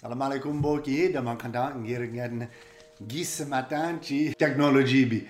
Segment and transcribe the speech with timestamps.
[0.00, 1.12] Salam alaikum boki.
[1.12, 2.46] Dama kanda ngir ngeen
[3.08, 5.26] gis matin ci technologie bi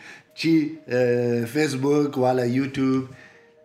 [0.93, 3.07] euh, Facebook wala YouTube.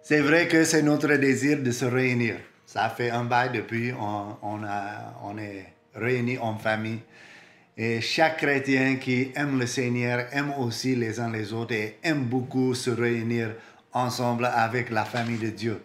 [0.01, 2.35] C'est vrai que c'est notre désir de se réunir.
[2.65, 6.99] Ça fait un bail depuis on, on est réunis en famille.
[7.77, 12.23] Et chaque chrétien qui aime le Seigneur aime aussi les uns les autres et aime
[12.23, 13.53] beaucoup se réunir
[13.91, 15.81] ensemble avec la famille de Dieu.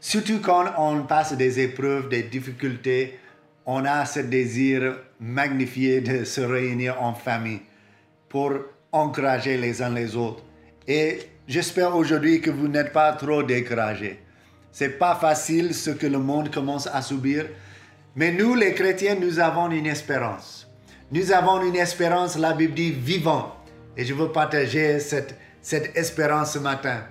[0.00, 3.18] Surtout quand on passe des épreuves, des difficultés,
[3.72, 7.60] on a ce désir magnifié de se réunir en famille
[8.28, 8.52] pour
[8.90, 10.42] encourager les uns les autres.
[10.88, 14.18] Et j'espère aujourd'hui que vous n'êtes pas trop découragés.
[14.72, 17.46] C'est pas facile ce que le monde commence à subir,
[18.16, 20.68] mais nous les chrétiens, nous avons une espérance.
[21.12, 23.54] Nous avons une espérance, la Bible dit, vivant.
[23.96, 27.04] Et je veux partager cette, cette espérance ce matin.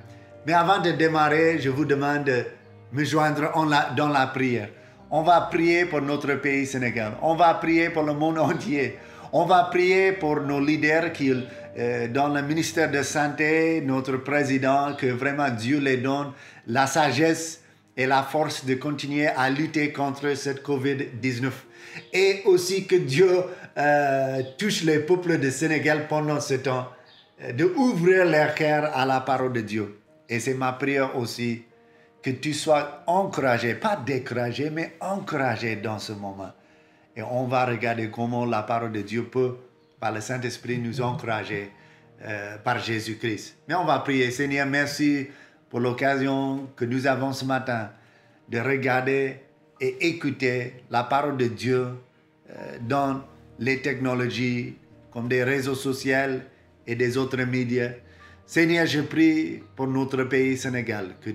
[0.45, 2.45] Mais avant de démarrer, je vous demande de
[2.91, 3.49] me joindre
[3.95, 4.69] dans la prière.
[5.11, 7.13] On va prier pour notre pays Sénégal.
[7.23, 8.97] On va prier pour le monde entier.
[9.33, 11.31] On va prier pour nos leaders qui,
[11.77, 16.31] euh, dans le ministère de Santé, notre président, que vraiment Dieu les donne
[16.67, 17.61] la sagesse
[17.97, 21.49] et la force de continuer à lutter contre cette COVID-19.
[22.13, 23.29] Et aussi que Dieu
[23.77, 26.87] euh, touche les peuples de Sénégal pendant ce temps,
[27.43, 29.99] euh, de ouvrir leur cœur à la parole de Dieu.
[30.27, 31.63] Et c'est ma prière aussi
[32.21, 36.51] que tu sois encouragé, pas découragé, mais encouragé dans ce moment.
[37.15, 39.57] Et on va regarder comment la parole de Dieu peut,
[39.99, 41.71] par le Saint-Esprit, nous encourager
[42.23, 43.57] euh, par Jésus-Christ.
[43.67, 44.31] Mais on va prier.
[44.31, 45.27] Seigneur, merci
[45.69, 47.91] pour l'occasion que nous avons ce matin
[48.49, 49.39] de regarder
[49.79, 51.87] et écouter la parole de Dieu
[52.49, 53.21] euh, dans
[53.59, 54.75] les technologies
[55.11, 56.39] comme des réseaux sociaux
[56.85, 57.91] et des autres médias.
[58.45, 61.29] Seigneur, je prie pour notre pays Sénégal, que,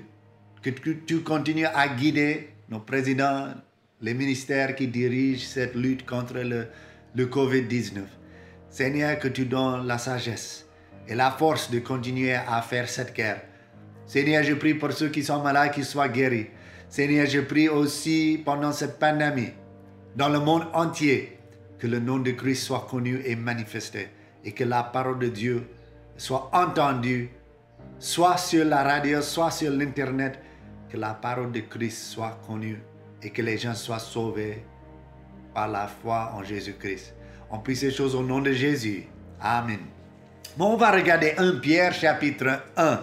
[0.64, 3.48] que tu continues à guider nos présidents,
[4.00, 6.68] les ministères qui dirigent cette lutte contre le,
[7.14, 8.00] le COVID-19.
[8.70, 10.66] Seigneur, que tu donnes la sagesse
[11.06, 13.42] et la force de continuer à faire cette guerre.
[14.06, 16.46] Seigneur, je prie pour ceux qui sont malades, qu'ils soient guéris.
[16.88, 19.52] Seigneur, je prie aussi pendant cette pandémie,
[20.16, 21.38] dans le monde entier,
[21.78, 24.08] que le nom de Christ soit connu et manifesté
[24.44, 25.66] et que la parole de Dieu
[26.16, 27.28] soit entendue,
[27.98, 30.38] soit sur la radio, soit sur l'Internet,
[30.94, 32.80] que la parole de Christ soit connue
[33.20, 34.62] et que les gens soient sauvés
[35.52, 37.14] par la foi en Jésus-Christ.
[37.50, 39.08] On prie ces choses au nom de Jésus.
[39.40, 39.80] Amen.
[40.56, 43.00] Bon, on va regarder 1 Pierre chapitre 1.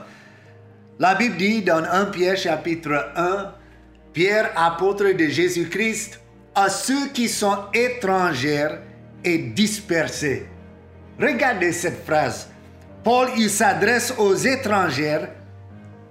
[1.00, 3.56] La Bible dit dans 1 Pierre chapitre 1,
[4.13, 6.22] Pierre, apôtre de Jésus-Christ,
[6.56, 8.69] à ceux qui sont étrangers
[9.22, 10.46] et dispersés.
[11.19, 12.47] Regardez cette phrase.
[13.03, 15.28] Paul, il s'adresse aux étrangers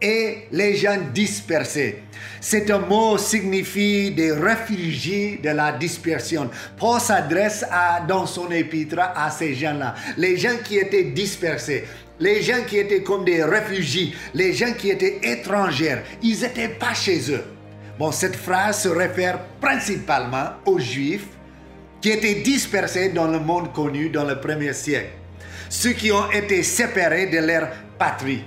[0.01, 2.03] et les gens dispersés.
[2.41, 6.51] C'est un mot signifie des réfugiés de la dispersion.
[6.79, 7.65] Paul s'adresse
[8.09, 11.85] dans son épître à ces gens-là, les gens qui étaient dispersés.
[12.19, 16.93] Les gens qui étaient comme des réfugiés, les gens qui étaient étrangers, ils n'étaient pas
[16.93, 17.45] chez eux.
[17.99, 21.27] Bon, cette phrase se réfère principalement aux Juifs
[22.01, 25.13] qui étaient dispersés dans le monde connu dans le premier siècle.
[25.71, 27.69] Ceux qui ont été séparés de leur
[27.99, 28.45] patrie.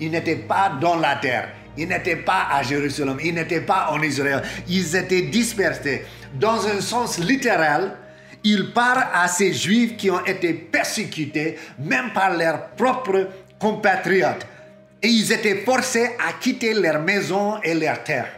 [0.00, 1.50] Ils n'étaient pas dans la terre.
[1.76, 3.18] Ils n'étaient pas à Jérusalem.
[3.22, 4.42] Ils n'étaient pas en Israël.
[4.68, 6.04] Ils étaient dispersés.
[6.34, 7.96] Dans un sens littéral,
[8.42, 13.28] il parle à ces Juifs qui ont été persécutés, même par leurs propres
[13.58, 14.46] compatriotes.
[15.02, 18.28] Et ils étaient forcés à quitter leur maison et leur terre.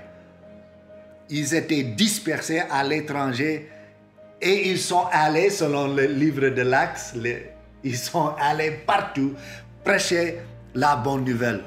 [1.29, 3.69] Ils étaient dispersés à l'étranger
[4.41, 7.15] et ils sont allés, selon le livre de l'Axe,
[7.83, 9.35] ils sont allés partout
[9.83, 10.39] prêcher
[10.77, 11.63] la bonne nouvelle.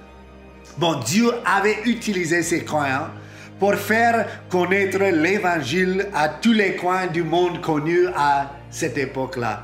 [0.77, 3.07] Bon, Dieu avait utilisé ces croyants
[3.59, 9.63] pour faire connaître l'évangile à tous les coins du monde connu à cette époque-là.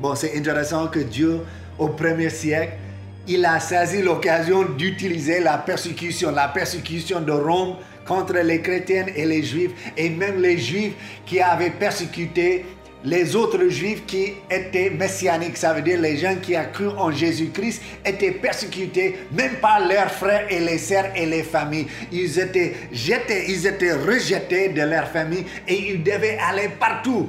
[0.00, 1.42] Bon, c'est intéressant que Dieu,
[1.78, 2.72] au premier siècle,
[3.28, 9.24] il a saisi l'occasion d'utiliser la persécution, la persécution de Rome contre les chrétiens et
[9.24, 12.64] les juifs, et même les juifs qui avaient persécuté
[13.04, 17.10] les autres juifs qui étaient messianiques, ça veut dire les gens qui ont cru en
[17.10, 21.86] Jésus-Christ, étaient persécutés même par leurs frères et les sœurs et les familles.
[22.12, 27.28] Ils étaient jetés, ils étaient rejetés de leur famille et ils devaient aller partout.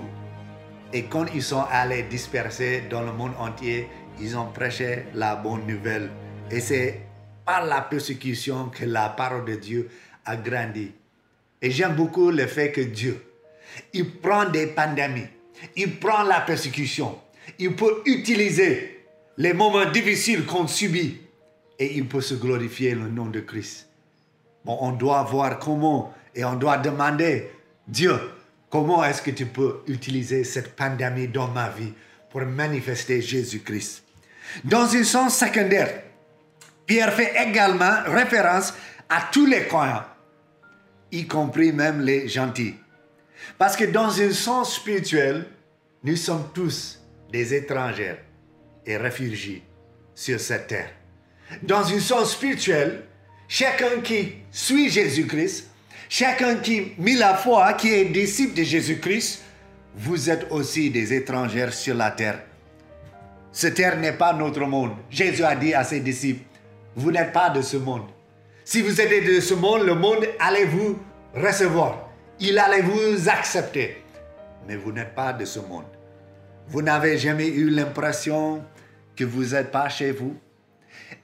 [0.92, 3.88] Et quand ils sont allés disperser dans le monde entier,
[4.22, 6.12] ils ont prêché la bonne nouvelle.
[6.52, 7.02] Et c'est
[7.46, 9.90] par la persécution que la parole de Dieu
[10.24, 10.92] a grandi.
[11.62, 13.24] Et j'aime beaucoup le fait que Dieu,
[13.92, 15.28] il prend des pandémies
[15.76, 17.20] il prend la persécution.
[17.60, 19.06] Il peut utiliser
[19.38, 21.20] les moments difficiles qu'on subit
[21.80, 23.90] et il peut se glorifier le nom de Christ.
[24.66, 27.50] Bon, on doit voir comment et on doit demander,
[27.88, 28.18] Dieu,
[28.74, 31.94] Comment est-ce que tu peux utiliser cette pandémie dans ma vie
[32.32, 34.02] pour manifester Jésus-Christ?
[34.64, 36.02] Dans un sens secondaire,
[36.88, 38.74] Pierre fait également référence
[39.08, 40.04] à tous les croyants,
[41.12, 42.74] y compris même les gentils.
[43.58, 45.46] Parce que dans un sens spirituel,
[46.04, 47.00] nous sommes tous
[47.32, 48.16] des étrangers
[48.86, 49.64] et réfugiés
[50.14, 50.90] sur cette terre.
[51.62, 53.04] Dans un sens spirituel,
[53.48, 55.70] chacun qui suit Jésus-Christ,
[56.10, 59.44] chacun qui mit la foi, qui est disciple de Jésus-Christ,
[59.96, 62.40] vous êtes aussi des étrangers sur la terre.
[63.52, 64.94] Cette terre n'est pas notre monde.
[65.10, 66.44] Jésus a dit à ses disciples,
[66.96, 68.08] vous n'êtes pas de ce monde.
[68.66, 70.98] Si vous êtes de ce monde, le monde allait vous
[71.36, 72.03] recevoir?
[72.40, 74.04] Il allait vous accepter.
[74.68, 75.86] Mais vous n'êtes pas de ce monde.
[76.68, 78.64] Vous n'avez jamais eu l'impression
[79.16, 80.36] que vous n'êtes pas chez vous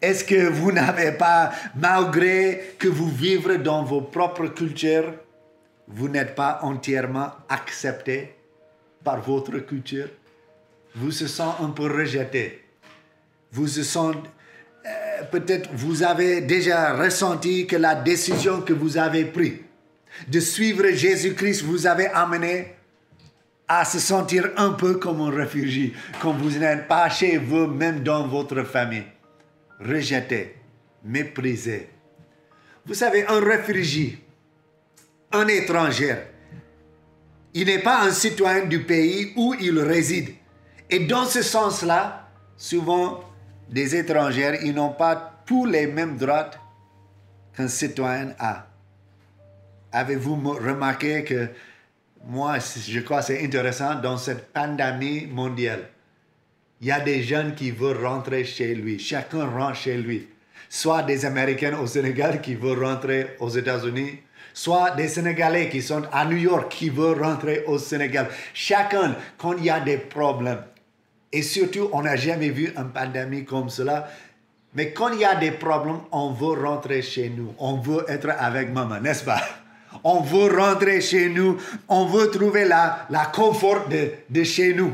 [0.02, 5.14] Est-ce que vous n'avez pas, malgré que vous vivez dans vos propres cultures,
[5.88, 8.36] vous n'êtes pas entièrement accepté
[9.04, 10.10] par votre culture?
[10.96, 12.66] Vous vous sentez un peu rejeté.
[13.52, 14.30] Vous se sentez,
[14.86, 19.60] euh, peut-être vous avez déjà ressenti que la décision que vous avez prise
[20.28, 22.76] de suivre Jésus-Christ vous avez amené
[23.68, 28.02] à se sentir un peu comme un réfugié, comme vous n'êtes pas chez vous, même
[28.02, 29.06] dans votre famille.
[29.80, 30.56] Rejeté,
[31.04, 31.90] méprisé.
[32.86, 34.18] Vous savez, un réfugié,
[35.32, 36.16] un étranger,
[37.54, 40.30] il n'est pas un citoyen du pays où il réside.
[40.90, 42.28] Et dans ce sens-là,
[42.58, 43.24] souvent,
[43.70, 46.50] des étrangers, ils n'ont pas tous les mêmes droits
[47.56, 48.69] qu'un citoyen a.
[49.92, 51.50] Avez-vous remarqué que
[52.26, 55.90] moi, je crois que c'est intéressant dans cette pandémie mondiale.
[56.82, 59.00] Il y a des jeunes qui veulent rentrer chez lui.
[59.00, 60.28] Chacun rentre chez lui.
[60.70, 64.20] Soit des Américains au Sénégal qui veulent rentrer aux États-Unis,
[64.54, 68.28] soit des Sénégalais qui sont à New York qui veulent rentrer au Sénégal.
[68.54, 70.64] Chacun, quand il y a des problèmes,
[71.32, 74.10] et surtout, on n'a jamais vu une pandémie comme cela,
[74.74, 77.54] mais quand il y a des problèmes, on veut rentrer chez nous.
[77.58, 79.42] On veut être avec maman, n'est-ce pas?
[80.04, 81.58] On veut rentrer chez nous.
[81.88, 84.94] On veut trouver la, la confort de, chez nous.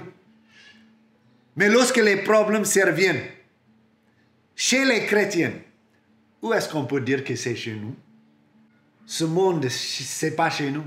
[1.56, 3.21] Mais lorsque les problèmes surviennent,
[4.56, 5.53] chez les chrétiens,
[6.42, 7.95] où est-ce qu'on peut dire que c'est chez nous?
[9.06, 10.86] Ce monde, c'est pas chez nous.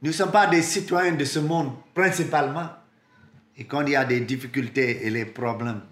[0.00, 2.70] Nous ne sommes pas des citoyens de ce monde, principalement.
[3.56, 5.82] Et quand il y a des difficultés et les problèmes,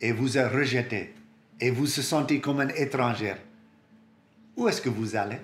[0.00, 1.14] et vous êtes rejeté,
[1.60, 3.36] et vous se sentez comme un étranger,
[4.56, 5.38] où est-ce que vous allez?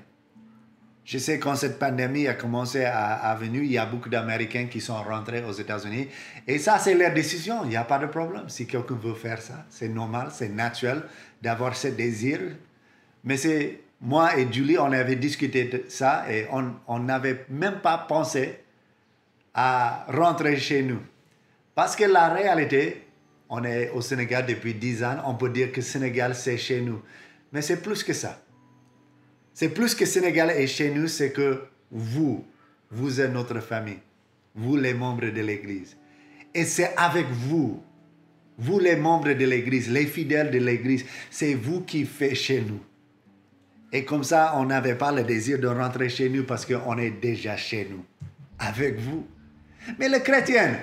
[1.05, 4.81] Je sais quand cette pandémie a commencé à, venir, il y a beaucoup d'Américains qui
[4.81, 6.09] sont rentrés aux États-Unis.
[6.47, 7.65] Et ça, c'est leur décision.
[7.65, 8.49] Il n'y a pas de problème.
[8.49, 11.03] Si quelqu'un veut faire ça, c'est normal, c'est naturel
[11.43, 12.39] d'avoir ce désir.
[13.25, 16.47] Mais c'est moi et Julie, on avait discuté de ça et
[16.87, 18.61] on n'avait même pas pensé
[19.55, 21.01] à rentrer chez nous.
[21.75, 23.07] Parce que la réalité,
[23.49, 27.03] on est au Sénégal depuis 10 ans, on peut dire que Sénégal, c'est chez nous.
[27.53, 28.41] Mais c'est plus que ça.
[29.61, 32.47] C'est plus que Sénégal est chez nous, c'est que vous,
[32.91, 33.99] vous êtes notre famille.
[34.55, 35.99] Vous, les membres de l'Église.
[36.55, 37.83] Et c'est avec vous,
[38.57, 42.81] vous les membres de l'Église, les fidèles de l'Église, c'est vous qui faites chez nous.
[43.93, 47.11] Et comme ça, on n'avait pas le désir de rentrer chez nous parce qu'on est
[47.11, 48.03] déjà chez nous,
[48.59, 49.27] avec vous.
[49.99, 50.79] Mais les chrétiens,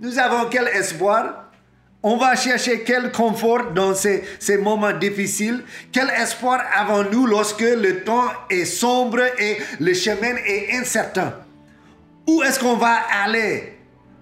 [0.00, 1.49] nous avons quel espoir?
[2.02, 4.22] On va chercher quel confort dans ces,
[4.58, 5.62] moments difficiles.
[5.92, 11.34] Quel espoir avons-nous lorsque le temps est sombre et le chemin est incertain?
[12.26, 13.74] Où est-ce qu'on va aller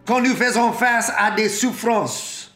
[0.04, 2.52] quand nous faisons face à des souffrances?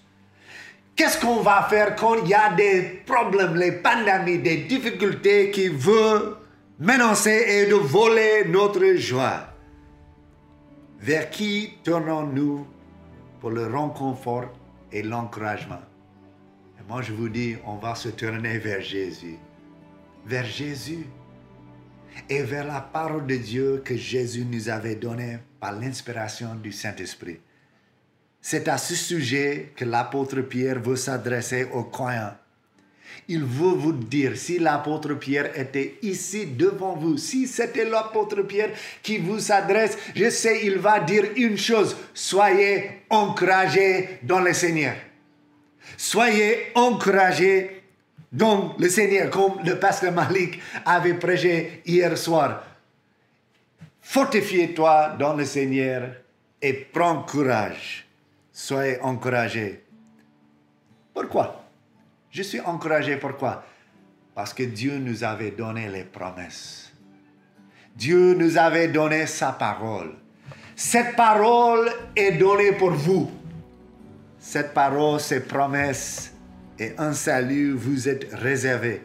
[0.97, 5.69] Qu'est-ce qu'on va faire quand il y a des problèmes, les pandémies, des difficultés qui
[5.69, 6.37] veulent
[6.81, 9.47] menacer et de voler notre joie?
[11.01, 12.67] Vers qui tournons-nous
[13.41, 14.51] pour le réconfort
[14.93, 15.81] et l'encouragement.
[16.89, 19.37] Moi, je vous dis, on va se tourner vers Jésus.
[20.27, 21.07] Vers Jésus.
[22.29, 27.41] Et vers la parole de Dieu que Jésus nous avait donnée par l'inspiration du Saint-Esprit.
[28.41, 32.35] C'est à ce sujet que l'apôtre Pierre veut s'adresser aux croyants
[33.29, 38.71] il veut vous dire, si l'apôtre Pierre était ici devant vous, si c'était l'apôtre Pierre
[39.03, 44.95] qui vous s'adresse, je sais, il va dire une chose, soyez encouragés dans le Seigneur.
[45.97, 47.83] Soyez encouragés
[48.31, 52.65] dans le Seigneur, comme le pasteur Malik avait prêché hier soir.
[54.01, 56.11] Fortifie-toi dans le Seigneur
[56.61, 58.07] et prends courage.
[58.53, 59.85] Soyez encouragés.
[61.15, 61.62] Pourquoi?
[62.33, 63.17] Je suis encouragé.
[63.17, 63.63] Pourquoi?
[64.35, 66.93] Parce que Dieu nous avait donné les promesses.
[67.95, 70.15] Dieu nous avait donné sa parole.
[70.75, 73.31] Cette parole est donnée pour vous.
[74.39, 76.33] Cette parole, ces promesses
[76.79, 79.03] et un salut vous êtes réservés.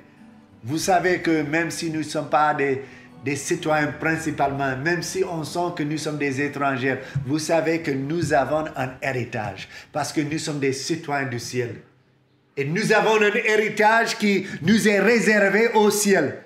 [0.63, 2.84] Vous savez que même si nous ne sommes pas des,
[3.24, 7.91] des citoyens principalement, même si on sent que nous sommes des étrangers, vous savez que
[7.91, 11.81] nous avons un héritage parce que nous sommes des citoyens du ciel.
[12.58, 16.42] Et nous avons un héritage qui nous est réservé au ciel.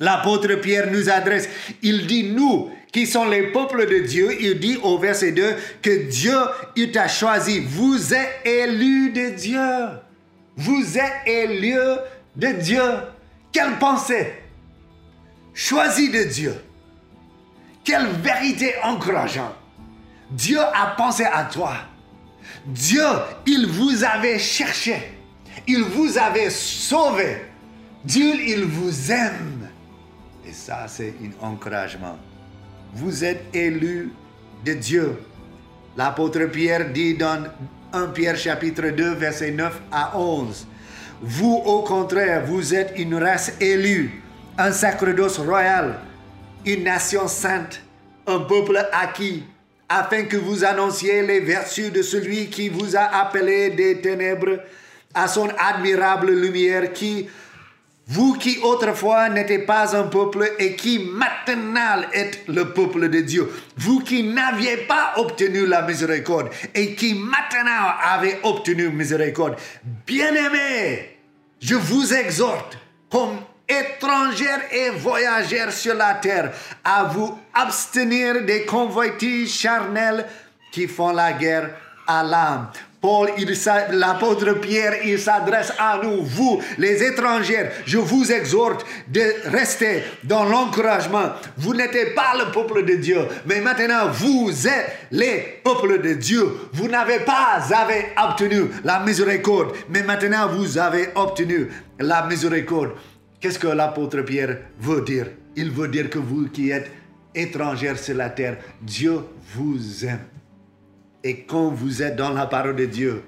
[0.00, 1.48] L'apôtre Pierre nous adresse,
[1.82, 6.08] il dit nous qui sommes les peuples de Dieu, il dit au verset 2 que
[6.08, 6.36] Dieu,
[6.74, 7.60] il t'a choisi.
[7.60, 9.78] Vous êtes élus de Dieu.
[10.56, 11.76] Vous êtes élus
[12.34, 12.82] de Dieu.
[13.52, 14.32] Quelle pensée
[15.54, 16.54] Choisi de Dieu.
[17.84, 19.54] Quelle vérité encourageante.
[20.30, 21.74] Dieu a pensé à toi.
[22.66, 23.04] Dieu,
[23.46, 25.19] il vous avait cherché.
[25.66, 27.42] Il vous avait sauvé.
[28.04, 29.68] Dieu, il vous aime.
[30.46, 32.18] Et ça, c'est un encouragement.
[32.94, 34.10] Vous êtes élus
[34.64, 35.16] de Dieu.
[35.96, 37.44] L'apôtre Pierre dit dans
[37.92, 40.66] 1 Pierre chapitre 2, verset 9 à 11.
[41.22, 44.22] Vous, au contraire, vous êtes une race élue,
[44.56, 45.98] un sacerdoce royal,
[46.64, 47.82] une nation sainte,
[48.26, 49.44] un peuple acquis,
[49.88, 54.60] afin que vous annonciez les vertus de celui qui vous a appelé des ténèbres
[55.14, 57.28] à son admirable lumière, qui,
[58.06, 63.50] vous qui autrefois n'étiez pas un peuple et qui maintenant êtes le peuple de Dieu,
[63.76, 69.56] vous qui n'aviez pas obtenu la miséricorde et qui maintenant avez obtenu miséricorde,
[70.06, 71.18] bien-aimés,
[71.60, 72.78] je vous exhorte
[73.10, 73.38] comme
[73.68, 76.52] étrangers et voyageurs sur la terre
[76.82, 80.26] à vous abstenir des convoitises charnelles
[80.72, 81.70] qui font la guerre
[82.06, 82.70] à l'âme.
[83.00, 83.30] Paul,
[83.92, 87.70] l'apôtre Pierre, il s'adresse à nous, vous, les étrangers.
[87.86, 91.30] Je vous exhorte de rester dans l'encouragement.
[91.56, 96.46] Vous n'êtes pas le peuple de Dieu, mais maintenant vous êtes les peuples de Dieu.
[96.74, 97.60] Vous n'avez pas
[98.22, 102.92] obtenu la miséricorde, mais maintenant vous avez obtenu la miséricorde.
[103.40, 105.26] Qu'est-ce que l'apôtre Pierre veut dire?
[105.56, 106.90] Il veut dire que vous qui êtes
[107.34, 109.20] étrangers sur la terre, Dieu
[109.54, 110.39] vous aime.
[111.22, 113.22] Et quand vous êtes dans la parole de Dieu,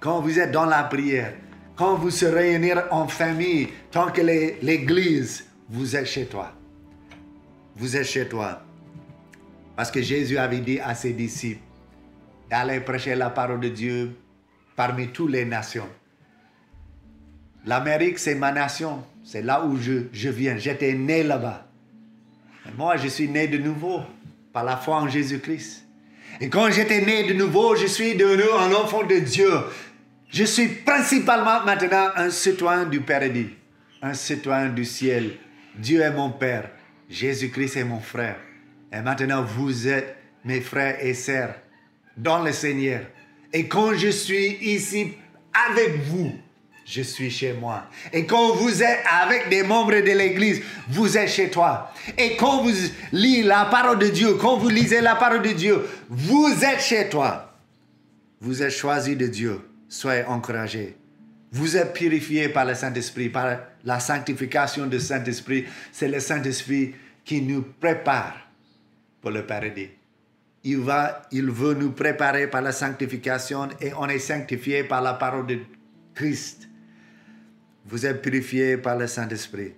[0.00, 1.34] quand vous êtes dans la prière,
[1.76, 6.52] quand vous se réunir en famille, tant que l'Église, vous êtes chez toi.
[7.76, 8.62] Vous êtes chez toi.
[9.76, 11.62] Parce que Jésus avait dit à ses disciples
[12.50, 14.16] d'aller prêcher la parole de Dieu
[14.74, 15.88] parmi toutes les nations.
[17.64, 19.04] L'Amérique, c'est ma nation.
[19.24, 20.56] C'est là où je, je viens.
[20.56, 21.66] J'étais né là-bas.
[22.76, 24.00] Moi, je suis né de nouveau
[24.52, 25.87] par la foi en Jésus-Christ.
[26.40, 29.50] Et quand j'étais né de nouveau, je suis devenu un enfant de Dieu.
[30.30, 33.48] Je suis principalement maintenant un citoyen du paradis,
[34.02, 35.32] un citoyen du ciel.
[35.76, 36.70] Dieu est mon Père,
[37.08, 38.36] Jésus-Christ est mon frère.
[38.92, 41.54] Et maintenant, vous êtes mes frères et sœurs
[42.16, 43.00] dans le Seigneur.
[43.52, 45.14] Et quand je suis ici
[45.70, 46.32] avec vous,
[46.88, 47.84] je suis chez moi.
[48.14, 51.92] Et quand vous êtes avec des membres de l'Église, vous êtes chez toi.
[52.16, 52.72] Et quand vous
[53.12, 57.10] lisez la parole de Dieu, quand vous lisez la parole de Dieu, vous êtes chez
[57.10, 57.52] toi.
[58.40, 59.60] Vous êtes choisi de Dieu.
[59.86, 60.96] Soyez encouragés.
[61.52, 65.66] Vous êtes purifiés par le Saint-Esprit, par la sanctification du Saint-Esprit.
[65.92, 68.34] C'est le Saint-Esprit qui nous prépare
[69.20, 69.90] pour le paradis.
[70.64, 75.14] Il, va, il veut nous préparer par la sanctification et on est sanctifié par la
[75.14, 75.58] parole de
[76.14, 76.67] Christ.
[77.90, 79.72] Vous êtes purifiés par le Saint-Esprit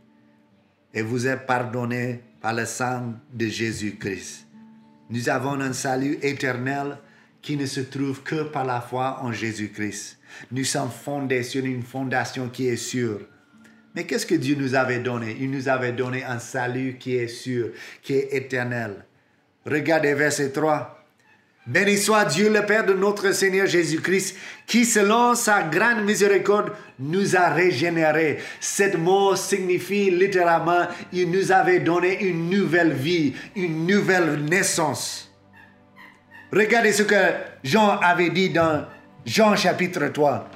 [0.92, 4.48] et vous êtes pardonnés par le sang de Jésus-Christ.
[5.10, 6.98] Nous avons un salut éternel
[7.40, 10.18] qui ne se trouve que par la foi en Jésus-Christ.
[10.50, 13.20] Nous sommes fondés sur une fondation qui est sûre.
[13.94, 15.36] Mais qu'est-ce que Dieu nous avait donné?
[15.38, 17.70] Il nous avait donné un salut qui est sûr,
[18.02, 19.04] qui est éternel.
[19.64, 20.99] Regardez verset 3.
[21.66, 24.36] Béni soit Dieu le Père de notre Seigneur Jésus-Christ,
[24.66, 28.38] qui selon sa grande miséricorde nous a régénérés.
[28.60, 35.30] Cette mot signifie littéralement, il nous avait donné une nouvelle vie, une nouvelle naissance.
[36.50, 38.86] Regardez ce que Jean avait dit dans
[39.24, 40.50] Jean chapitre 3.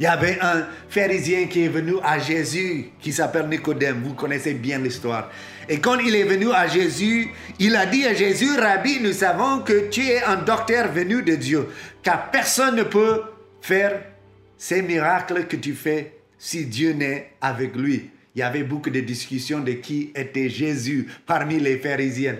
[0.00, 4.00] Il y avait un pharisien qui est venu à Jésus qui s'appelle Nicodème.
[4.02, 5.30] Vous connaissez bien l'histoire.
[5.68, 7.28] Et quand il est venu à Jésus,
[7.58, 11.34] il a dit à Jésus, Rabbi, nous savons que tu es un docteur venu de
[11.34, 11.68] Dieu,
[12.02, 13.24] car personne ne peut
[13.60, 14.00] faire
[14.56, 18.08] ces miracles que tu fais si Dieu n'est avec lui.
[18.34, 22.38] Il y avait beaucoup de discussions de qui était Jésus parmi les pharisiens.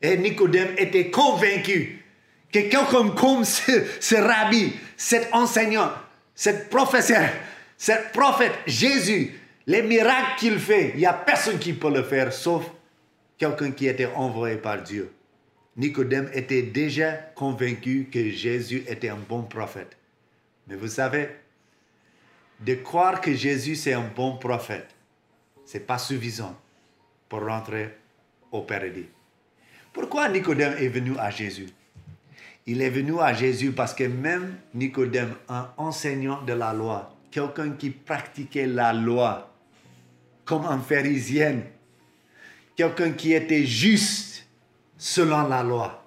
[0.00, 2.02] Et Nicodème était convaincu
[2.50, 5.90] que quelqu'un comme ce, ce rabbi, cet enseignant,
[6.38, 7.30] cet professeur,
[7.76, 12.32] cet prophète Jésus, les miracles qu'il fait, il n'y a personne qui peut le faire
[12.32, 12.64] sauf
[13.36, 15.12] quelqu'un qui était envoyé par Dieu.
[15.76, 19.96] Nicodème était déjà convaincu que Jésus était un bon prophète.
[20.68, 21.28] Mais vous savez,
[22.60, 24.94] de croire que Jésus c'est un bon prophète,
[25.64, 26.56] c'est pas suffisant
[27.28, 27.96] pour rentrer
[28.52, 29.06] au paradis.
[29.92, 31.66] Pourquoi Nicodème est venu à Jésus?
[32.70, 37.70] Il est venu à Jésus parce que même Nicodème, un enseignant de la loi, quelqu'un
[37.70, 39.50] qui pratiquait la loi
[40.44, 41.62] comme un pharisien,
[42.76, 44.46] quelqu'un qui était juste
[44.98, 46.04] selon la loi,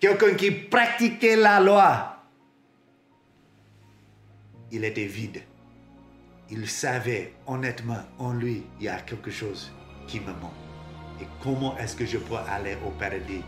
[0.00, 2.16] quelqu'un qui pratiquait la loi,
[4.72, 5.42] il était vide.
[6.50, 9.70] Il savait honnêtement en lui, il y a quelque chose
[10.08, 10.50] qui me manque.
[11.20, 13.44] Et comment est-ce que je peux aller au paradis?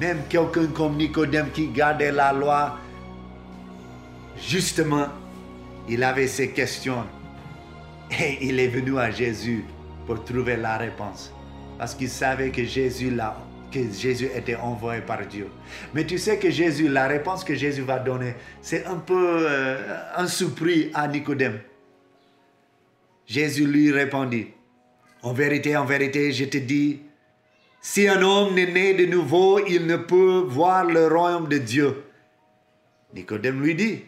[0.00, 2.78] Même quelqu'un comme Nicodème qui gardait la loi,
[4.36, 5.06] justement,
[5.88, 7.04] il avait ces questions.
[8.10, 9.64] Et il est venu à Jésus
[10.06, 11.32] pour trouver la réponse.
[11.78, 13.12] Parce qu'il savait que Jésus,
[13.72, 15.48] était envoyé par Dieu.
[15.94, 19.98] Mais tu sais que Jésus, la réponse que Jésus va donner, c'est un peu euh,
[20.16, 21.58] un surpris à Nicodème.
[23.26, 24.48] Jésus lui répondit,
[25.22, 27.00] en vérité, en vérité, je te dis,
[27.86, 32.04] si un homme n'est né de nouveau, il ne peut voir le royaume de Dieu.
[33.12, 34.02] Nicodème lui dit,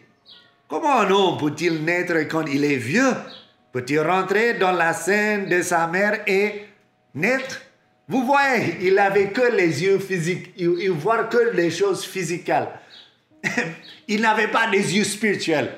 [0.67, 3.13] comment un homme peut-il naître quand il est vieux?
[3.71, 6.63] Peut-il rentrer dans la scène de sa mère et
[7.13, 7.61] naître?
[8.07, 12.51] Vous voyez, il n'avait que les yeux physiques, il, il voit que les choses physiques.
[14.07, 15.69] il n'avait pas des yeux spirituels.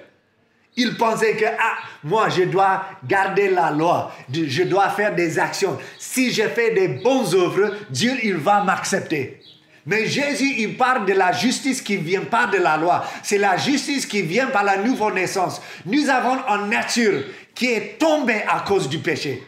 [0.77, 5.77] Il pensait que, ah, moi, je dois garder la loi, je dois faire des actions.
[5.97, 9.41] Si je fais des bonnes œuvres, Dieu, il va m'accepter.
[9.85, 13.03] Mais Jésus, il parle de la justice qui vient pas de la loi.
[13.23, 15.61] C'est la justice qui vient par la nouvelle naissance.
[15.85, 17.23] Nous avons une nature
[17.55, 19.43] qui est tombée à cause du péché.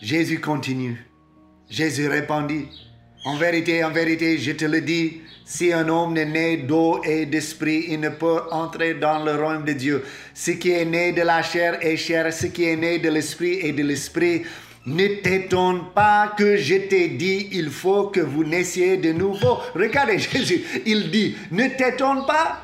[0.00, 1.04] Jésus continue.
[1.68, 2.68] Jésus répondit,
[3.24, 7.26] en vérité, en vérité, je te le dis, si un homme n'est né d'eau et
[7.26, 10.04] d'esprit, il ne peut entrer dans le royaume de Dieu.
[10.34, 13.60] Ce qui est né de la chair est chair, ce qui est né de l'esprit
[13.62, 14.42] est de l'esprit.
[14.86, 19.58] Ne t'étonne pas que je t'ai dit, il faut que vous naissiez de nouveau.
[19.74, 22.60] Regardez Jésus, il dit, ne t'étonne pas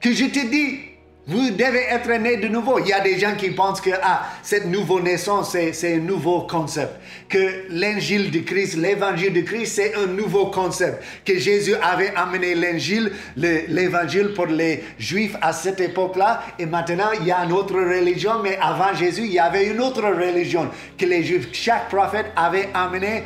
[0.00, 0.78] que je t'ai dit,
[1.26, 2.78] vous devez être né de nouveau.
[2.78, 6.42] Il y a des gens qui pensent que ah, cette nouvelle naissance, c'est un nouveau
[6.42, 6.92] concept.
[7.30, 11.02] Que l'évangile de Christ, l'évangile de Christ, c'est un nouveau concept.
[11.24, 16.42] Que Jésus avait amené l'évangile, l'évangile pour les juifs à cette époque-là.
[16.58, 18.42] Et maintenant, il y a une autre religion.
[18.42, 22.68] Mais avant Jésus, il y avait une autre religion que les juifs, chaque prophète avait
[22.74, 23.22] amené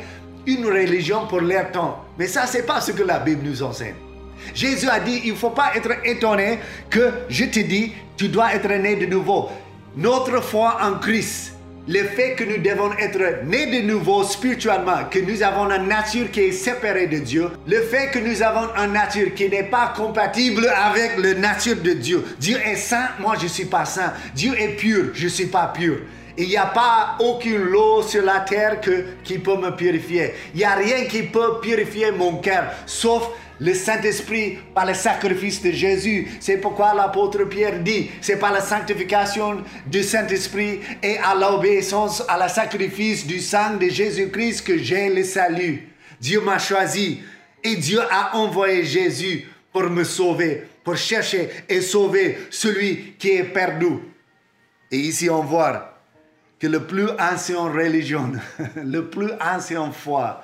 [0.47, 2.05] une religion pour leur temps.
[2.17, 4.08] Mais ça, c'est pas ce que la Bible nous enseigne.
[4.53, 6.59] Jésus a dit, il ne faut pas être étonné
[6.89, 9.49] que je te dis, tu dois être né de nouveau.
[9.95, 11.53] Notre foi en Christ,
[11.87, 16.29] le fait que nous devons être nés de nouveau spirituellement, que nous avons une nature
[16.29, 19.93] qui est séparée de Dieu, le fait que nous avons une nature qui n'est pas
[19.95, 22.23] compatible avec la nature de Dieu.
[22.39, 24.13] Dieu est saint, moi je ne suis pas saint.
[24.35, 25.97] Dieu est pur, je ne suis pas pur.
[26.37, 30.33] Il n'y a pas aucune loi sur la terre que, qui peut me purifier.
[30.53, 35.61] Il n'y a rien qui peut purifier mon cœur, sauf le Saint-Esprit par le sacrifice
[35.61, 36.27] de Jésus.
[36.39, 42.37] C'est pourquoi l'apôtre Pierre dit, c'est par la sanctification du Saint-Esprit et à l'obéissance à
[42.37, 45.89] la sacrifice du sang de Jésus-Christ que j'ai le salut.
[46.19, 47.21] Dieu m'a choisi
[47.63, 53.43] et Dieu a envoyé Jésus pour me sauver, pour chercher et sauver celui qui est
[53.43, 53.99] perdu.
[54.91, 55.88] Et ici on voit
[56.59, 58.33] que le plus ancien religion,
[58.75, 60.43] le plus ancien foi,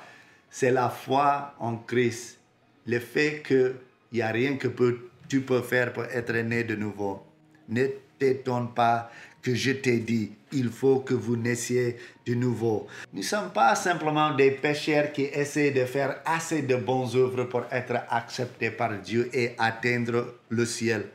[0.50, 2.38] c'est la foi en Christ
[2.86, 3.74] le fait qu'il
[4.12, 4.68] n'y a rien que
[5.28, 7.22] tu peux faire pour être né de nouveau.
[7.68, 7.86] Ne
[8.18, 9.10] t'étonne pas
[9.42, 12.86] que je t'ai dit, il faut que vous naissiez de nouveau.
[13.12, 17.44] Nous ne sommes pas simplement des pécheurs qui essaient de faire assez de bonnes œuvres
[17.44, 21.06] pour être acceptés par Dieu et atteindre le ciel.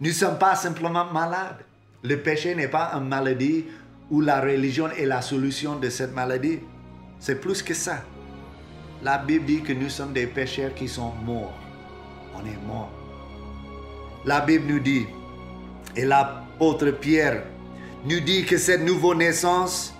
[0.00, 1.64] Nous ne sommes pas simplement malades.
[2.02, 3.64] Le péché n'est pas une maladie
[4.10, 6.60] où la religion est la solution de cette maladie.
[7.18, 8.04] C'est plus que ça.
[9.02, 11.54] La Bible dit que nous sommes des pécheurs qui sont morts.
[12.34, 12.90] On est morts.
[14.24, 15.06] La Bible nous dit,
[15.94, 17.42] et l'apôtre Pierre
[18.04, 19.94] nous dit que cette nouvelle naissance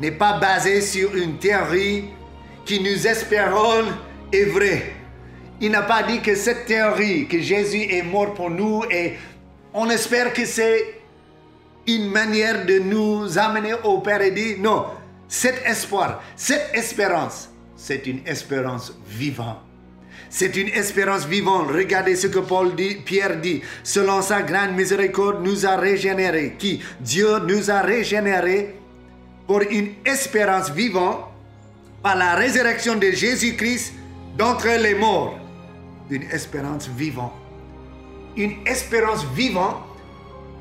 [0.00, 2.04] n'est pas basée sur une théorie
[2.64, 3.84] qui nous espérons
[4.32, 4.92] est vraie.
[5.60, 9.14] Il n'a pas dit que cette théorie, que Jésus est mort pour nous et
[9.74, 10.97] on espère que c'est
[11.88, 14.56] une manière de nous amener au paradis.
[14.58, 14.84] Non,
[15.26, 19.58] cet espoir, cette espérance, c'est une espérance vivante.
[20.30, 21.70] C'est une espérance vivante.
[21.70, 23.62] Regardez ce que Paul dit, Pierre dit.
[23.82, 26.56] Selon sa grande miséricorde, nous a régénérés.
[26.58, 26.82] Qui?
[27.00, 28.74] Dieu nous a régénérés
[29.46, 31.20] pour une espérance vivante
[32.02, 33.94] par la résurrection de Jésus-Christ
[34.36, 35.38] d'entre les morts,
[36.10, 37.32] une espérance vivante.
[38.36, 39.78] Une espérance vivante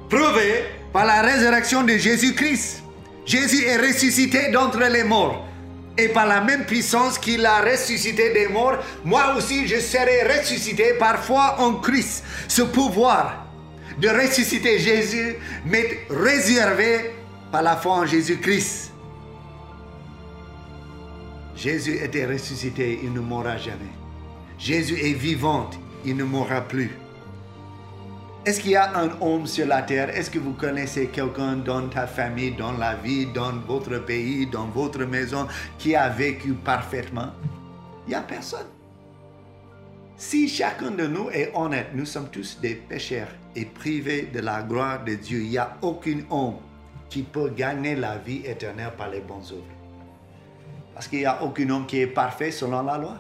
[0.10, 2.84] prouvée par la résurrection de Jésus-Christ.
[3.26, 5.46] Jésus est ressuscité d'entre les morts.
[5.98, 10.94] Et par la même puissance qu'il a ressuscité des morts, moi aussi je serai ressuscité
[11.00, 12.24] par foi en Christ.
[12.48, 13.48] Ce pouvoir
[13.98, 17.12] de ressusciter Jésus m'est réservé
[17.52, 18.92] par la foi en Jésus-Christ.
[21.56, 23.94] Jésus était ressuscité, il ne mourra jamais.
[24.60, 25.70] Jésus est vivant,
[26.06, 26.92] il ne mourra plus.
[28.48, 30.10] Est-ce qu'il y a un homme sur la terre?
[30.10, 34.68] Est-ce que vous connaissez quelqu'un dans ta famille, dans la vie, dans votre pays, dans
[34.68, 37.34] votre maison qui a vécu parfaitement?
[38.06, 38.68] Il n'y a personne.
[40.16, 44.62] Si chacun de nous est honnête, nous sommes tous des pécheurs et privés de la
[44.62, 45.42] gloire de Dieu.
[45.42, 46.56] Il n'y a aucun homme
[47.10, 49.76] qui peut gagner la vie éternelle par les bons œuvres.
[50.94, 53.18] Parce qu'il n'y a aucun homme qui est parfait selon la loi.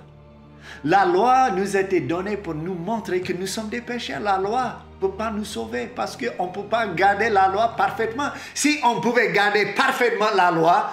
[0.85, 4.21] La loi nous a été donnée pour nous montrer que nous sommes des pécheurs.
[4.21, 7.75] La loi ne peut pas nous sauver parce qu'on ne peut pas garder la loi
[7.77, 8.29] parfaitement.
[8.53, 10.91] Si on pouvait garder parfaitement la loi,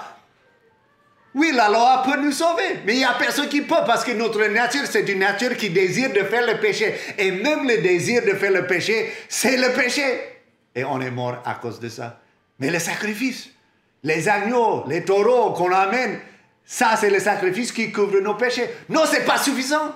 [1.35, 4.13] oui, la loi peut nous sauver, mais il n'y a personne qui peut parce que
[4.13, 6.95] notre nature, c'est une nature qui désire de faire le péché.
[7.19, 10.03] Et même le désir de faire le péché, c'est le péché.
[10.75, 12.21] Et on est mort à cause de ça.
[12.61, 13.49] Mais le sacrifice,
[14.05, 16.21] les agneaux, les taureaux qu'on amène,
[16.65, 18.69] ça c'est le sacrifice qui couvre nos péchés.
[18.89, 19.93] Non, c'est pas suffisant.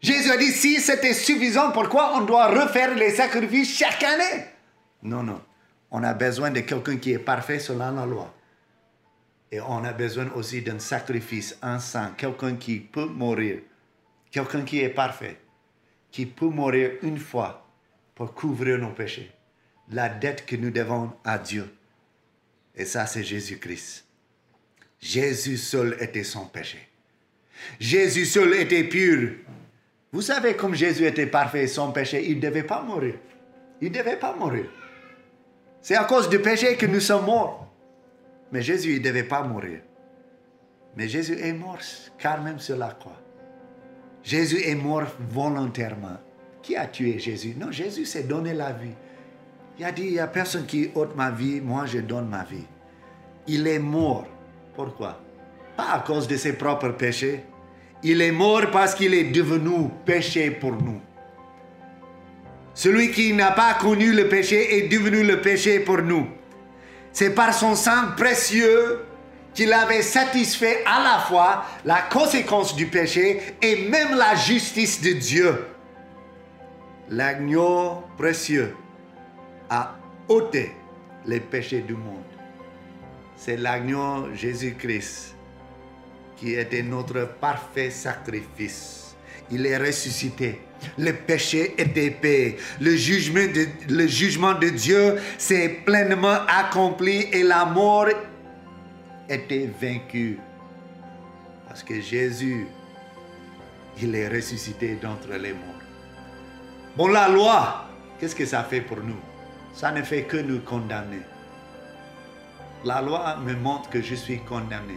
[0.00, 4.44] Jésus a dit, si c'était suffisant, pourquoi on doit refaire les sacrifices chaque année?
[5.02, 5.42] Non, non.
[5.90, 8.34] On a besoin de quelqu'un qui est parfait selon la loi.
[9.52, 13.60] Et on a besoin aussi d'un sacrifice, un sang, quelqu'un qui peut mourir,
[14.30, 15.38] quelqu'un qui est parfait,
[16.10, 17.66] qui peut mourir une fois
[18.14, 19.30] pour couvrir nos péchés,
[19.90, 21.68] la dette que nous devons à Dieu.
[22.76, 24.04] Et ça, c'est Jésus-Christ.
[25.00, 26.78] Jésus seul était sans péché.
[27.80, 29.32] Jésus seul était pur.
[30.12, 33.14] Vous savez, comme Jésus était parfait sans péché, il ne devait pas mourir.
[33.80, 34.66] Il ne devait pas mourir.
[35.80, 37.68] C'est à cause du péché que nous sommes morts.
[38.52, 39.80] Mais Jésus, il ne devait pas mourir.
[40.96, 41.78] Mais Jésus est mort
[42.18, 43.20] car même sur la croix.
[44.22, 46.18] Jésus est mort volontairement.
[46.62, 47.54] Qui a tué Jésus?
[47.56, 48.94] Non, Jésus s'est donné la vie.
[49.78, 52.44] Il a dit, il n'y a personne qui ôte ma vie, moi je donne ma
[52.44, 52.66] vie.
[53.46, 54.26] Il est mort.
[54.74, 55.18] Pourquoi?
[55.76, 57.44] Pas à cause de ses propres péchés.
[58.02, 61.00] Il est mort parce qu'il est devenu péché pour nous.
[62.74, 66.26] Celui qui n'a pas connu le péché est devenu le péché pour nous.
[67.12, 69.04] C'est par son sang précieux
[69.52, 75.12] qu'il avait satisfait à la fois la conséquence du péché et même la justice de
[75.12, 75.66] Dieu.
[77.10, 78.74] L'agneau précieux
[79.68, 79.96] a
[80.28, 80.72] ôté
[81.26, 82.22] les péchés du monde.
[83.36, 85.34] C'est l'agneau Jésus-Christ
[86.40, 89.14] qui était notre parfait sacrifice.
[89.50, 90.62] Il est ressuscité.
[90.96, 92.56] Le péché était payé.
[92.80, 98.06] Le jugement de, le jugement de Dieu s'est pleinement accompli et la mort
[99.28, 100.38] était vaincue.
[101.68, 102.66] Parce que Jésus,
[104.00, 105.82] il est ressuscité d'entre les morts.
[106.96, 107.86] Bon, la loi,
[108.18, 109.20] qu'est-ce que ça fait pour nous?
[109.74, 111.20] Ça ne fait que nous condamner.
[112.84, 114.94] La loi me montre que je suis condamné.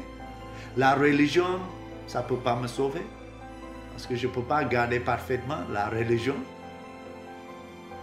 [0.75, 1.59] La religion,
[2.07, 3.01] ça ne peut pas me sauver.
[3.91, 6.35] Parce que je ne peux pas garder parfaitement la religion.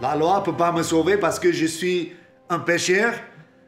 [0.01, 2.13] La loi ne peut pas me sauver parce que je suis
[2.49, 3.13] un pécheur.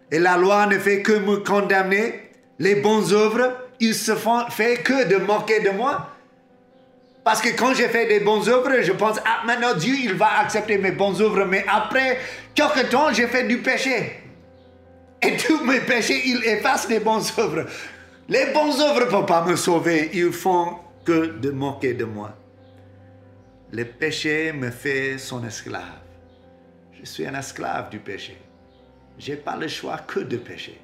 [0.10, 2.32] Et la loi ne fait que me condamner.
[2.60, 6.10] Les bonnes œuvres, ils se font fait que de moquer de moi.
[7.24, 10.40] Parce que quand j'ai fait des bonnes œuvres, je pense, ah, maintenant Dieu, il va
[10.40, 11.46] accepter mes bonnes œuvres.
[11.46, 12.20] Mais après
[12.56, 14.20] quelque temps, j'ai fait du péché.
[15.22, 17.66] Et tous mes péchés, il efface les bonnes œuvres.
[18.30, 20.10] Les bonnes œuvres ne peuvent pas me sauver.
[20.14, 22.38] Ils font que de moquer de moi.
[23.72, 26.02] Le péché me fait son esclave.
[26.94, 28.38] Je suis un esclave du péché.
[29.20, 30.80] Je n'ai pas le choix que de pécher.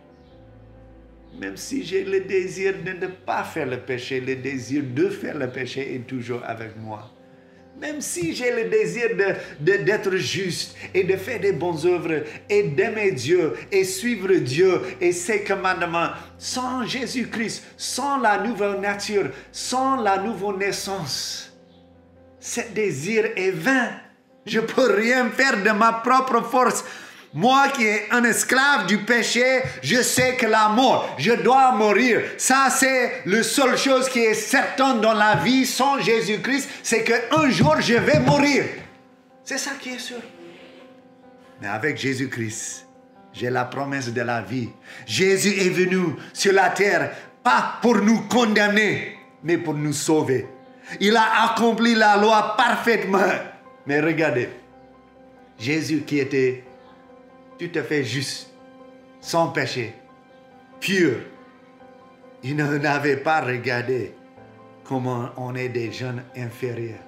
[1.39, 5.37] Même si j'ai le désir de ne pas faire le péché, le désir de faire
[5.37, 7.09] le péché est toujours avec moi.
[7.79, 9.09] Même si j'ai le désir
[9.59, 14.81] d'être de, juste et de faire des bonnes œuvres et d'aimer Dieu et suivre Dieu
[14.99, 21.53] et ses commandements, sans Jésus-Christ, sans la nouvelle nature, sans la nouvelle naissance,
[22.39, 23.89] ce désir est vain.
[24.45, 26.83] Je peux rien faire de ma propre force.
[27.33, 32.21] Moi qui est un esclave du péché, je sais que la mort, je dois mourir.
[32.37, 37.49] Ça, c'est la seule chose qui est certaine dans la vie sans Jésus-Christ, c'est qu'un
[37.49, 38.63] jour, je vais mourir.
[39.43, 40.17] C'est ça qui est sûr.
[41.61, 42.87] Mais avec Jésus-Christ,
[43.31, 44.69] j'ai la promesse de la vie.
[45.05, 47.11] Jésus est venu sur la terre,
[47.43, 50.47] pas pour nous condamner, mais pour nous sauver.
[50.99, 53.19] Il a accompli la loi parfaitement.
[53.85, 54.49] Mais regardez,
[55.59, 56.63] Jésus qui était
[57.59, 58.49] tout à fait juste,
[59.19, 59.93] sans péché,
[60.79, 61.17] pur,
[62.41, 64.13] il n'avait pas regardé
[64.85, 67.03] comment on est des jeunes inférieurs.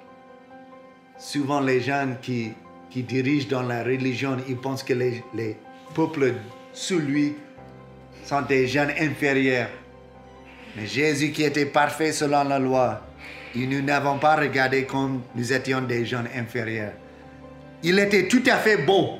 [1.17, 2.53] Souvent les jeunes qui,
[2.93, 5.55] dirigent dans la religion, ils pensent que les, les
[5.95, 6.33] peuples
[6.73, 7.35] sous lui
[8.25, 9.69] sont des jeunes inférieurs.
[10.75, 13.01] Mais Jésus qui était parfait selon la loi,
[13.55, 16.93] nous n'avons pas regardé comme nous étions des jeunes inférieurs.
[17.83, 19.19] Il était tout à fait bon,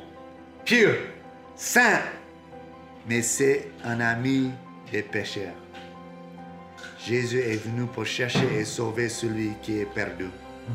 [0.66, 0.94] pur,
[1.62, 2.02] saint,
[3.08, 4.50] mais c'est un ami
[4.92, 5.54] des pécheurs.
[7.06, 10.26] Jésus est venu pour chercher et sauver celui qui est perdu.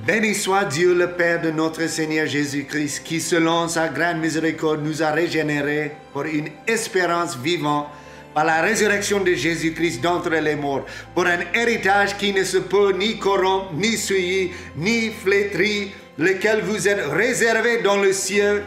[0.07, 5.03] Béni soit Dieu le Père de notre Seigneur Jésus-Christ, qui selon sa grande miséricorde nous
[5.03, 7.89] a régénérés pour une espérance vivante
[8.33, 12.93] par la résurrection de Jésus-Christ d'entre les morts, pour un héritage qui ne se peut
[12.93, 18.63] ni corrompre, ni souiller, ni flétrir, lequel vous êtes réservé dans le ciel,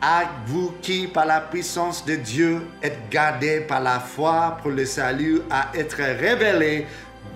[0.00, 4.86] à vous qui, par la puissance de Dieu, êtes gardés par la foi pour le
[4.86, 6.86] salut à être révélé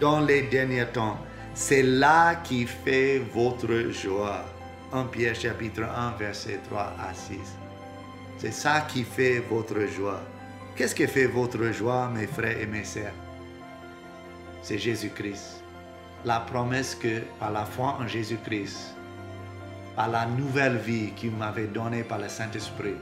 [0.00, 1.18] dans les derniers temps.
[1.54, 4.44] C'est là qui fait votre joie.
[4.92, 7.38] 1 Pierre chapitre 1 verset 3 à 6.
[8.38, 10.20] C'est ça qui fait votre joie.
[10.74, 13.12] Qu'est-ce qui fait votre joie, mes frères et mes sœurs?
[14.62, 15.62] C'est Jésus-Christ.
[16.24, 18.93] La promesse que par la foi en Jésus-Christ,
[19.96, 22.96] par la nouvelle vie qu'il m'avait donnée par le Saint-Esprit,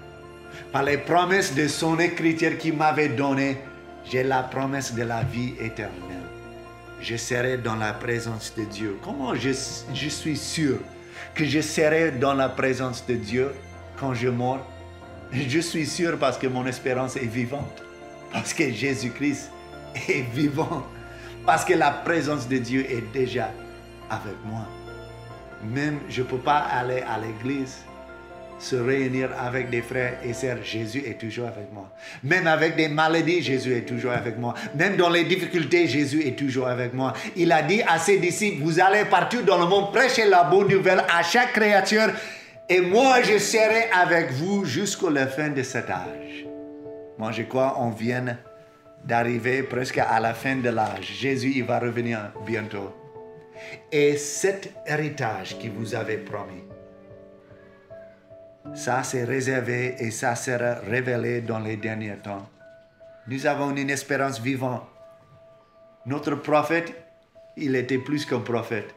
[0.70, 3.59] par les promesses de son écriture qu'il m'avait donnée,
[4.05, 6.18] j'ai la promesse de la vie éternelle.
[7.00, 8.98] Je serai dans la présence de Dieu.
[9.02, 10.78] Comment je, suis sûr
[11.35, 13.52] que je serai dans la présence de Dieu
[13.98, 14.66] quand je mors
[15.33, 17.83] je suis sûr parce que mon espérance est vivante.
[18.33, 19.50] Parce que Jésus-Christ
[20.09, 20.87] est vivant.
[21.46, 23.50] Parce que la présence de Dieu est déjà
[24.11, 24.66] avec moi.
[25.62, 27.79] Même je ne peux pas aller à l'église,
[28.59, 30.62] se réunir avec des frères et sœurs.
[30.62, 31.90] Jésus est toujours avec moi.
[32.22, 34.55] Même avec des maladies, Jésus est toujours avec moi.
[34.77, 37.12] Même dans les difficultés, Jésus est toujours avec moi.
[37.35, 40.68] Il a dit à ses disciples, vous allez partir dans le monde, prêcher la bonne
[40.68, 42.11] nouvelle à chaque créature
[42.68, 46.46] et moi, je serai avec vous jusqu'à la fin de cet âge.
[47.18, 48.38] Moi, je crois qu'on vient
[49.05, 51.05] d'arriver presque à la fin de l'âge.
[51.20, 52.94] Jésus, il va revenir bientôt.
[53.90, 56.64] Et cet héritage qui vous avait promis,
[58.75, 62.48] ça c'est réservé et ça sera révélé dans les derniers temps.
[63.29, 64.83] Nous avons une espérance vivante.
[66.07, 66.92] Notre prophète,
[67.57, 68.94] il était plus qu'un prophète.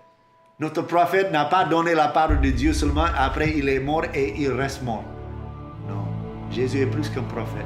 [0.60, 4.34] Notre prophète n'a pas donné la parole de Dieu seulement, après il est mort et
[4.38, 5.04] il reste mort.
[5.88, 6.06] Non,
[6.50, 7.66] Jésus est plus qu'un prophète.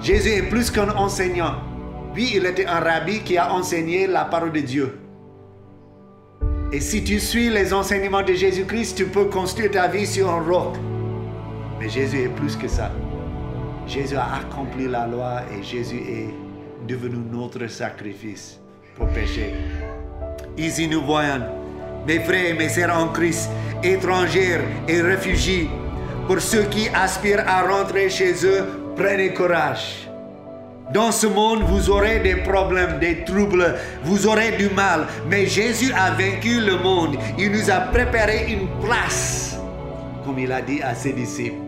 [0.00, 1.56] Jésus est plus qu'un enseignant.
[2.14, 4.98] Lui, il était un rabbi qui a enseigné la parole de Dieu.
[6.70, 10.42] Et si tu suis les enseignements de Jésus-Christ, tu peux construire ta vie sur un
[10.42, 10.76] roc.
[11.80, 12.90] Mais Jésus est plus que ça.
[13.86, 16.34] Jésus a accompli la loi et Jésus est
[16.86, 18.58] devenu notre sacrifice
[18.94, 19.54] pour pécher.
[20.58, 21.42] Ici, nous voyons
[22.06, 23.48] mes frères et mes sœurs en Christ,
[23.82, 25.70] étrangers et réfugiés,
[26.26, 30.07] pour ceux qui aspirent à rentrer chez eux, prenez courage.
[30.92, 33.74] Dans ce monde, vous aurez des problèmes, des troubles,
[34.04, 37.16] vous aurez du mal, mais Jésus a vaincu le monde.
[37.38, 39.58] Il nous a préparé une place,
[40.24, 41.60] comme il a dit à ses disciples.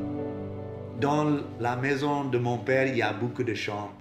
[0.98, 3.92] Dans la maison de mon Père, il y a beaucoup de chambres.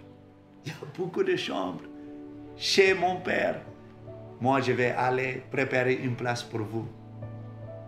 [0.66, 1.82] Il y a beaucoup de chambres.
[2.56, 3.60] Chez mon Père,
[4.40, 6.86] moi je vais aller préparer une place pour vous.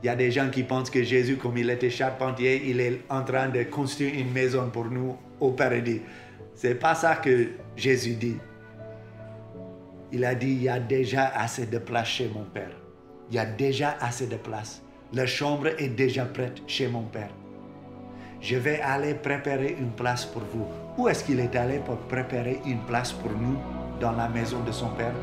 [0.03, 3.01] Il y a des gens qui pensent que Jésus, comme il était charpentier, il est
[3.09, 6.01] en train de construire une maison pour nous au paradis.
[6.53, 8.37] C'est pas ça que Jésus dit.
[10.11, 12.75] Il a dit, il y a déjà assez de place chez mon Père.
[13.29, 14.81] Il y a déjà assez de place.
[15.13, 17.31] La chambre est déjà prête chez mon Père.
[18.41, 20.67] Je vais aller préparer une place pour vous.
[20.97, 23.57] Où est-ce qu'il est allé pour préparer une place pour nous
[23.99, 25.13] dans la maison de son Père?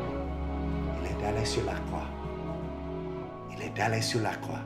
[1.03, 2.07] Est allé sur la croix.
[3.51, 4.61] Il est allé sur la croix.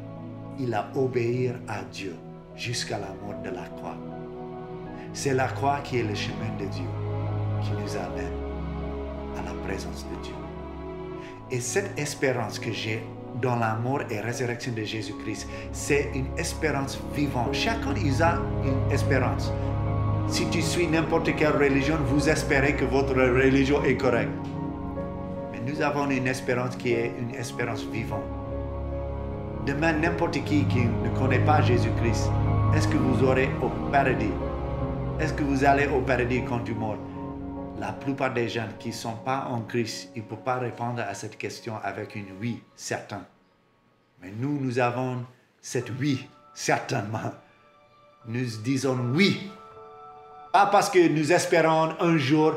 [0.59, 2.15] Il a obéi à Dieu
[2.55, 3.97] jusqu'à la mort de la croix.
[5.13, 6.85] C'est la croix qui est le chemin de Dieu,
[7.61, 8.33] qui nous amène
[9.37, 10.33] à la présence de Dieu.
[11.51, 13.03] Et cette espérance que j'ai
[13.41, 17.53] dans la mort et résurrection de Jésus-Christ, c'est une espérance vivante.
[17.53, 19.51] Chacun il a une espérance.
[20.27, 24.31] Si tu suis n'importe quelle religion, vous espérez que votre religion est correcte
[25.65, 28.23] nous avons une espérance qui est une espérance vivante.
[29.65, 32.29] Demain, n'importe qui qui ne connaît pas Jésus-Christ,
[32.75, 34.31] est-ce que vous aurez au paradis
[35.19, 36.97] Est-ce que vous allez au paradis quand tu meurs
[37.79, 41.01] la plupart des gens qui ne sont pas en Christ, ils ne peuvent pas répondre
[41.01, 43.25] à cette question avec une oui, certain.
[44.21, 45.25] Mais nous, nous avons
[45.59, 47.33] cette oui, certainement.
[48.25, 49.51] Nous disons oui.
[50.53, 52.53] Pas parce que nous espérons un jour,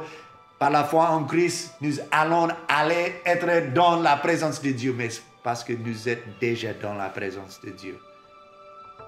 [0.59, 5.09] par la foi en Christ, nous allons aller être dans la présence de Dieu, mais
[5.43, 7.99] parce que nous sommes déjà dans la présence de Dieu.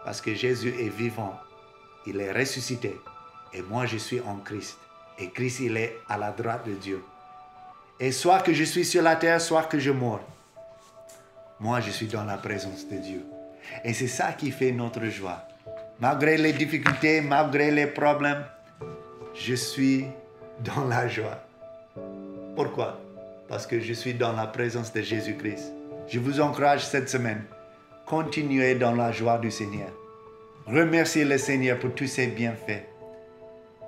[0.04, 1.38] Parce que Jésus est vivant,
[2.06, 2.98] il est ressuscité,
[3.52, 4.78] et moi je suis en Christ.
[5.18, 7.02] Et Christ, il est à la droite de Dieu.
[7.98, 10.20] Et soit que je suis sur la terre, soit que je meurs,
[11.58, 13.24] moi je suis dans la présence de Dieu.
[13.84, 15.42] Et c'est ça qui fait notre joie.
[16.00, 18.44] Malgré les difficultés, malgré les problèmes,
[19.34, 20.06] je suis
[20.61, 21.42] dans la joie.
[22.54, 23.00] Pourquoi?
[23.48, 25.72] Parce que je suis dans la présence de Jésus-Christ.
[26.06, 27.44] Je vous encourage cette semaine,
[28.06, 29.90] continuez dans la joie du Seigneur.
[30.66, 32.84] Remerciez le Seigneur pour tous ses bienfaits.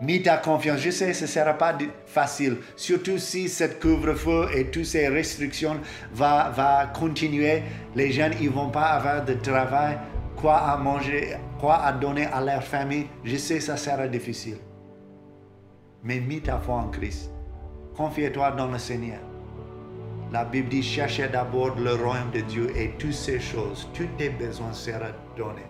[0.00, 0.80] Mis ta confiance.
[0.80, 5.76] Je sais, ce ne sera pas facile, surtout si cette couvre-feu et toutes ces restrictions
[6.12, 7.62] va, va continuer.
[7.94, 9.98] Les jeunes, ils vont pas avoir de travail,
[10.36, 13.08] quoi à manger, quoi à donner à leur famille.
[13.24, 14.56] Je sais, ça sera difficile.
[16.02, 17.30] Mais mis ta foi en Christ.
[17.94, 19.20] Confie-toi dans le Seigneur.
[20.32, 24.30] La Bible dit, cherchez d'abord le royaume de Dieu et toutes ces choses, tous tes
[24.30, 25.66] besoins seront donnés.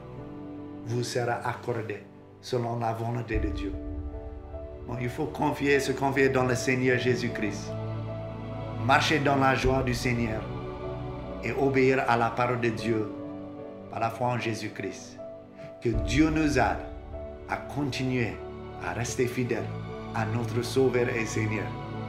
[0.86, 2.04] Vous sera accordé
[2.40, 3.72] selon la volonté de Dieu
[5.00, 7.70] il faut confier, se confier dans le Seigneur Jésus-Christ.
[8.84, 10.42] Marcher dans la joie du Seigneur
[11.44, 13.10] et obéir à la parole de Dieu
[13.90, 15.18] par la foi en Jésus-Christ.
[15.80, 16.84] Que Dieu nous aide
[17.48, 18.36] à continuer
[18.84, 19.64] à rester fidèles
[20.14, 21.66] à notre Sauveur et Seigneur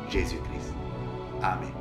[0.09, 0.73] Jésus-Christ.
[1.41, 1.80] Amen.